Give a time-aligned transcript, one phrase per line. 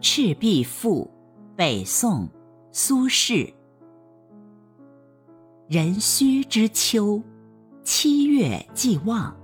[0.00, 1.10] 赤壁赋，
[1.54, 2.26] 北宋，
[2.72, 3.52] 苏轼。
[5.68, 7.22] 壬戌之秋，
[7.84, 9.36] 七月既望，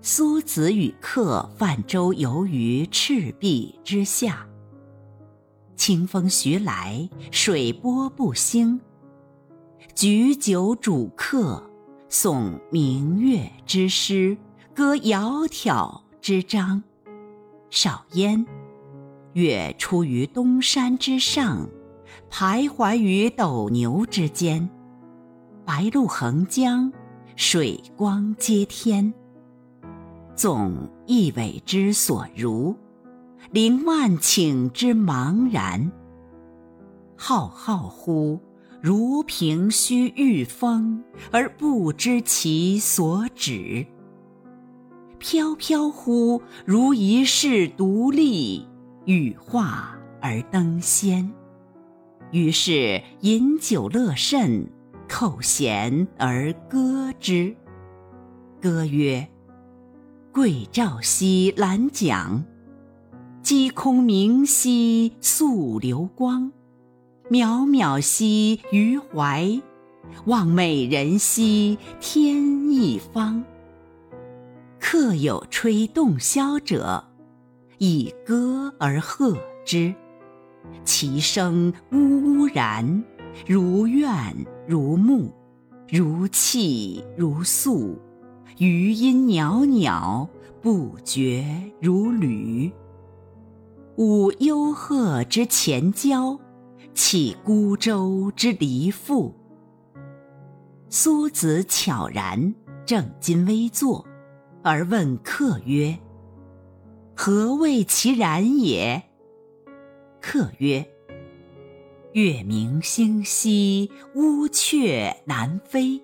[0.00, 4.46] 苏子与客泛舟游于赤壁之下。
[5.76, 8.80] 清风徐来，水波不兴。
[9.94, 11.62] 举酒属客，
[12.08, 14.38] 诵明月之诗，
[14.74, 16.82] 歌窈窕之章。
[17.68, 18.46] 少焉，
[19.36, 21.68] 月出于东山之上，
[22.30, 24.66] 徘徊于斗牛之间。
[25.62, 26.90] 白露横江，
[27.36, 29.12] 水光接天。
[30.34, 32.74] 纵一苇之所如，
[33.50, 35.92] 凌万顷之茫然。
[37.14, 38.40] 浩浩乎
[38.80, 43.86] 如凭虚御风，而不知其所止。
[45.18, 48.66] 飘飘乎如遗世独立，
[49.06, 51.32] 羽化而登仙。
[52.32, 54.68] 于是饮酒乐甚，
[55.08, 57.56] 扣舷而歌之。
[58.60, 59.26] 歌曰
[60.34, 62.44] ：“桂棹兮兰桨，
[63.42, 66.50] 击空明兮溯流光。
[67.30, 69.60] 渺渺兮于怀，
[70.26, 73.44] 望美人兮天一方。”
[74.80, 77.04] 客有吹洞箫者，
[77.78, 79.94] 以歌而和之。
[80.84, 83.04] 其声呜呜然，
[83.46, 84.34] 如怨
[84.66, 85.32] 如慕，
[85.88, 87.96] 如泣如诉，
[88.58, 90.28] 余音袅袅，
[90.60, 91.44] 不绝
[91.80, 92.72] 如缕。
[93.96, 96.38] 舞幽壑之潜蛟，
[96.94, 99.34] 泣孤舟之离妇。
[100.88, 102.54] 苏子悄然，
[102.84, 104.04] 正襟危坐。
[104.62, 105.96] 而问客曰
[107.26, 109.02] ：“何谓其然也？”
[110.22, 110.86] 客曰
[112.14, 116.00] ：“月明星稀，乌鹊南飞。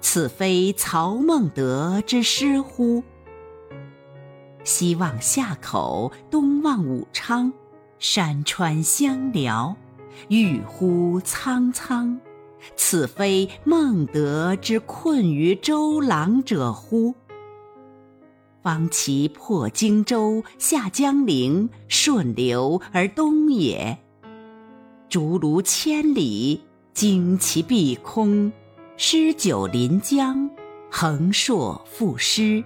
[0.00, 3.04] 此非曹孟德之诗乎？
[4.64, 7.52] 西望夏口，东望武昌，
[8.00, 9.76] 山川相辽，
[10.28, 12.18] 郁乎苍苍。
[12.74, 17.14] 此非孟德之困于周郎者乎？”
[18.66, 23.96] 方其破荆州，下江陵，顺流而东也。
[25.08, 28.50] 竹庐千里，旌旗蔽空，
[28.96, 30.50] 诗酒临江，
[30.90, 32.64] 横槊赋诗，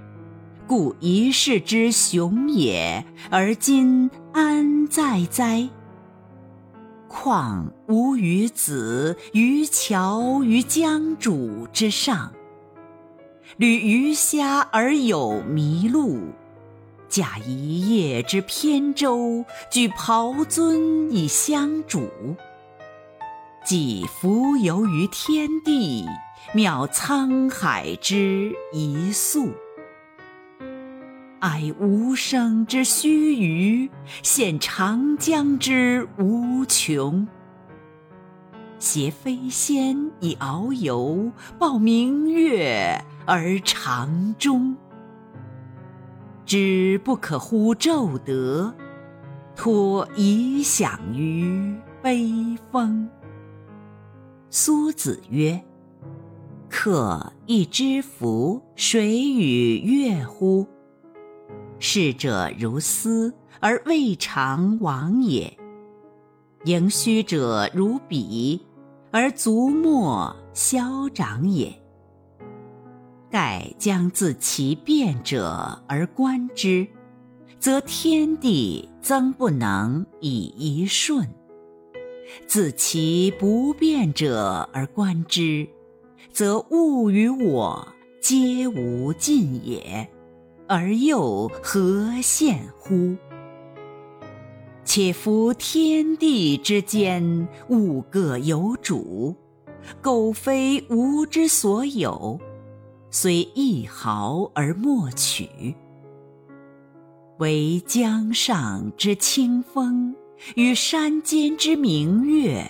[0.66, 3.04] 故一世之雄也。
[3.28, 5.68] 而今安在哉？
[7.08, 12.32] 况吾与子渔樵于江渚之上。
[13.56, 16.18] 侣鱼虾而友麋鹿，
[17.08, 22.08] 驾一叶之扁舟，举匏樽以相属。
[23.64, 26.06] 寄蜉蝣于天地，
[26.54, 29.50] 渺沧海之一粟。
[31.40, 33.90] 哀吾生之须臾，
[34.22, 37.26] 羡长江之无穷。
[38.78, 43.04] 挟飞仙以遨游，抱明月。
[43.32, 44.76] 而长终，
[46.44, 48.74] 知不可乎骤得，
[49.54, 52.28] 托遗响于悲
[52.72, 53.08] 风。
[54.50, 55.62] 苏子曰
[56.68, 60.66] ：“客亦知夫水与月乎？
[61.78, 65.56] 逝者如斯，而未尝往也；
[66.64, 68.66] 盈虚者如彼，
[69.12, 71.72] 而足莫消长也。”
[73.30, 76.86] 盖将自其变者而观之，
[77.58, 81.24] 则天地曾不能以一瞬；
[82.46, 85.68] 自其不变者而观之，
[86.32, 87.86] 则物与我
[88.20, 90.08] 皆无尽也，
[90.66, 93.16] 而又何羡乎？
[94.84, 99.36] 且夫天地之间，物各有主，
[100.02, 102.40] 苟非吾之所有。
[103.12, 105.74] 虽一毫而莫取，
[107.38, 110.14] 惟江上之清风
[110.54, 112.64] 与山间之明月，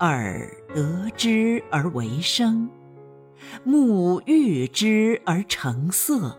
[0.00, 2.66] 耳得之而为声，
[3.64, 6.38] 目遇之而成色，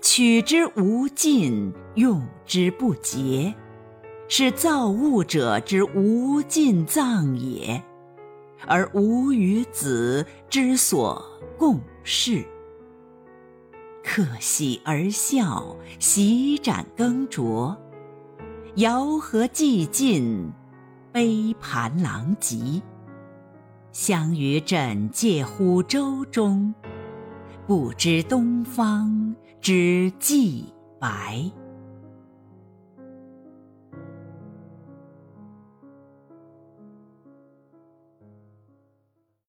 [0.00, 3.52] 取之无尽，用之不竭，
[4.28, 7.82] 是造物者之无尽藏也，
[8.66, 11.24] 而吾与子之所。
[11.58, 12.44] 共事，
[14.04, 17.76] 客喜而笑，席盏更酌，
[18.76, 20.52] 遥和寂尽，
[21.10, 22.80] 杯盘狼藉。
[23.90, 26.72] 相与枕藉乎舟中，
[27.66, 31.50] 不知东方之既白。